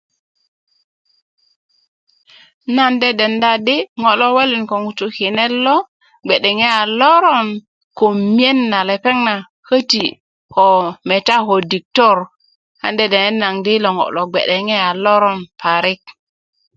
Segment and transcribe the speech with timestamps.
[2.75, 5.75] nan de denda di ŋo lo welun ko ŋutu kinet lo
[6.27, 7.47] bge'deŋe a loron
[7.97, 9.35] ko miyen na lepeŋ na
[9.67, 10.05] köti
[10.53, 10.67] ko
[11.07, 12.17] meta ko diktor
[12.85, 14.41] an de denden naŋ di yilo ŋo lo bge
[14.89, 16.01] a loron parik